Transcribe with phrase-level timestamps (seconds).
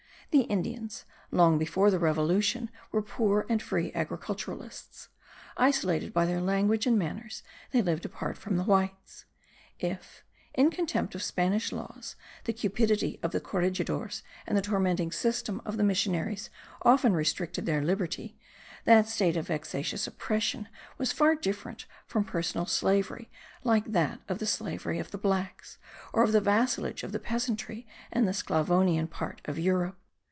[0.33, 5.09] The Indians, long before the revolution, were poor and free agriculturists;
[5.57, 9.25] isolated by their language and manners they lived apart from the whites.
[9.77, 15.61] If, in contempt of Spanish laws, the cupidity of the corregidores and the tormenting system
[15.65, 16.49] of the missionaries
[16.81, 18.37] often restricted their liberty,
[18.85, 23.29] that state of vexatious oppression was far different from personal slavery
[23.65, 25.77] like that of the slavery of the blacks,
[26.13, 29.97] or of the vassalage of the peasantry in the Sclavonian part of Europe.